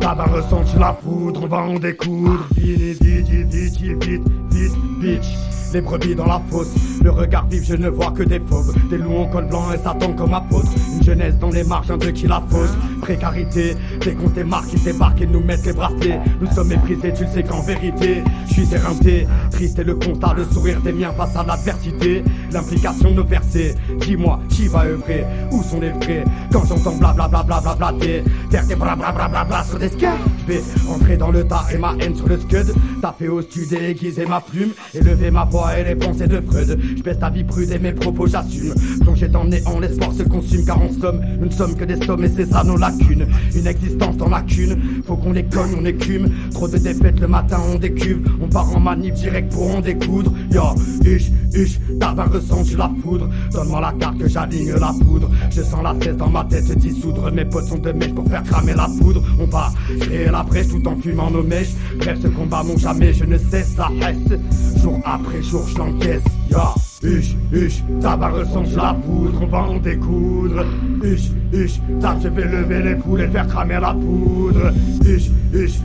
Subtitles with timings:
[0.00, 2.46] T'as ressenti la foudre, on va en découdre.
[2.56, 5.26] Vite, vite, vite, vite, vite, vite, bitch.
[5.72, 6.68] Les brebis dans la fosse,
[7.02, 8.74] le regard vif, je ne vois que des fauves.
[8.90, 10.70] Des loups en col blanc et Satan comme apôtre.
[10.94, 12.74] Une jeunesse dans les marges, un de qui la fausse.
[13.00, 13.74] Précarité,
[14.04, 16.20] des comptes et marques, ils débarquent et nous mettent les bracelets.
[16.42, 19.26] Nous sommes méprisés, tu le sais qu'en vérité, je suis éreinté.
[19.50, 22.22] Triste est le constat, le sourire des miens face à l'adversité.
[22.52, 23.74] L'implication de nos versets.
[24.00, 25.24] Dis-moi, qui va œuvrer?
[25.50, 26.24] Où sont les vrais?
[26.52, 27.94] Quand j'entends blablabla, bla
[28.50, 30.18] Terre des bla sur des skates.
[30.46, 32.74] Je vais rentrer dans le tas et ma haine sur le scud.
[33.00, 36.78] Taper au studio, aiguiser ma plume, élever ma voix et les pensées de Freud.
[36.96, 38.74] Je baisse ta vie prude et mes propos j'assume.
[39.00, 42.04] Plongé dans le néant, l'espoir se consume car en somme, nous ne sommes que des
[42.04, 43.26] sommes et c'est ça nos lacunes.
[43.54, 46.30] Une existence dans lacune, faut qu'on les cogne, on écume.
[46.52, 48.28] Trop de défaites le matin, on décuve.
[48.40, 50.32] On part en manif direct pour en découdre.
[50.50, 50.62] Yo,
[51.04, 52.12] huche, huche, t'as
[52.42, 53.28] bien ressenti la foudre.
[53.52, 55.30] Donne-moi la carte que j'aligne la poudre.
[55.50, 57.30] Je sens la cesse dans ma tête se dissoudre.
[57.30, 59.22] Mes potes sont de mèches pour faire cramer la poudre.
[59.38, 61.74] On va créer la brèche tout en fumant nos mèches.
[61.98, 64.38] Bref, ce combat mon jamais, je ne cesse, ça reste.
[64.80, 66.74] Jour après jour, je l'encaisse, ya.
[67.04, 70.64] Huche, huche, ressenti la foudre, on va en découdre.
[71.02, 74.72] Huche, huche, t'as je vais lever les foules et faire cramer la poudre.
[75.04, 75.80] Huche, huche,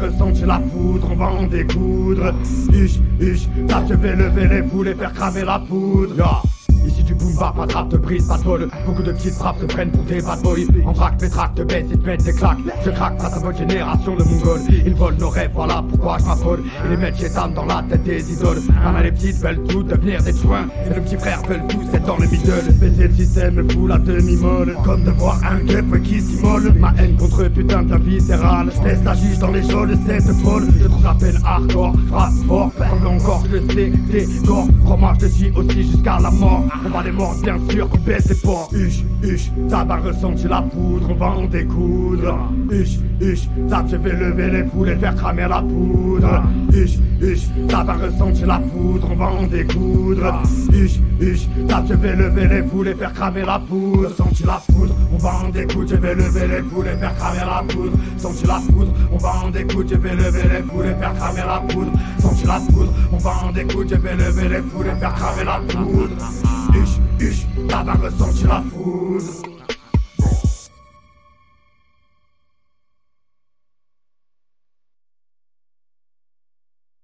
[0.00, 2.32] ressenti la foudre, on va en découdre.
[2.72, 6.42] Huche, huche, t'as je vais lever les foules et faire cramer la poudre.
[6.86, 8.68] Ici tu boom bap, attrape, te brise, pas de bol.
[8.86, 10.58] Beaucoup de petites frappes se prennent pour des bad boys.
[10.86, 12.58] En vrac, pétraque, te baisse, ils te mettent des claques.
[12.84, 14.60] Je craque face à votre génération de mongols.
[14.86, 16.62] Ils volent nos rêves, voilà pourquoi je m'affole.
[16.84, 18.62] Ils les mettent chez dans la tête des idoles.
[18.82, 20.66] Maman, les petites veulent tout devenir des soins.
[20.86, 22.72] Et le petit frère veulent tous être dans le middle.
[22.80, 24.76] Baisser le système me fout la demi-molle.
[24.84, 26.72] Comme de voir un guêpe qui s'immole.
[26.78, 28.70] Ma haine contre putain de viscérale.
[28.76, 30.68] Je laisse la juge dans les geôles, cette folle.
[30.80, 32.72] Je trouve la peine hardcore, frappe fort.
[33.06, 34.66] Encore, je sais, t'es corps.
[34.84, 36.64] Crois-moi, je suis aussi jusqu'à la mort.
[36.84, 40.46] On va les mordre bien sûr qu'on baisse les portes Huche, huche, t'as pas ressenti
[40.48, 44.96] la poudre, on va en découdre Huche, huche, t'as je vais lever les foules et
[44.96, 46.42] faire cramer la poudre.
[46.72, 50.42] Huche, huche, t'as pas ressenti la foudre, on va en découdre
[50.72, 54.10] Huche, huche, t'as je vais lever les foules et faire cramer la poudre.
[54.16, 57.38] Senti la foudre, on va en découdre, je vais lever les foules et faire cramer
[57.38, 57.96] la poudre.
[58.16, 61.42] Senti la foudre, on va en découdre, je vais lever les foules et faire cramer
[61.46, 61.92] la poudre
[62.46, 62.60] La
[63.12, 66.16] on va en découdre, je vais lever les foules et faire cramer la poudre.
[66.74, 69.50] Huche, huche, t'as pas ressenti la foudre